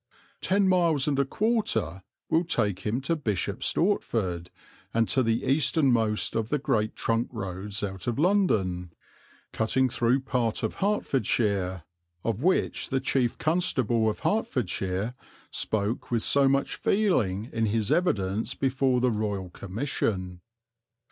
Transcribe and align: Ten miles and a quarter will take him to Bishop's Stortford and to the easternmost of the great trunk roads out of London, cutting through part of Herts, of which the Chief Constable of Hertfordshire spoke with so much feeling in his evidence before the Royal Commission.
Ten 0.41 0.67
miles 0.67 1.07
and 1.07 1.19
a 1.19 1.25
quarter 1.25 2.01
will 2.27 2.43
take 2.43 2.79
him 2.79 3.01
to 3.01 3.15
Bishop's 3.15 3.71
Stortford 3.71 4.47
and 4.95 5.07
to 5.09 5.21
the 5.21 5.43
easternmost 5.43 6.35
of 6.35 6.49
the 6.49 6.57
great 6.57 6.95
trunk 6.95 7.27
roads 7.31 7.83
out 7.83 8.07
of 8.07 8.17
London, 8.17 8.91
cutting 9.51 9.89
through 9.89 10.21
part 10.21 10.63
of 10.63 10.73
Herts, 10.77 11.83
of 12.25 12.41
which 12.41 12.89
the 12.89 12.99
Chief 12.99 13.37
Constable 13.37 14.09
of 14.09 14.21
Hertfordshire 14.21 15.13
spoke 15.51 16.09
with 16.09 16.23
so 16.23 16.49
much 16.49 16.77
feeling 16.77 17.51
in 17.53 17.67
his 17.67 17.91
evidence 17.91 18.55
before 18.55 19.01
the 19.01 19.11
Royal 19.11 19.51
Commission. 19.51 20.41